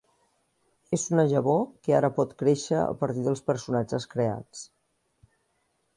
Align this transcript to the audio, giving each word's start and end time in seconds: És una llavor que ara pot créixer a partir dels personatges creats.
És 0.97 1.03
una 1.15 1.25
llavor 1.33 1.59
que 1.87 1.93
ara 1.99 2.11
pot 2.17 2.33
créixer 2.41 2.79
a 2.85 2.89
partir 3.03 3.27
dels 3.29 3.45
personatges 3.51 4.09
creats. 4.15 4.65